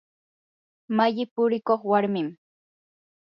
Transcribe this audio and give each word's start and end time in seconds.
malli 0.95 1.23
purikuq 1.33 1.81
warmim. 1.91 2.27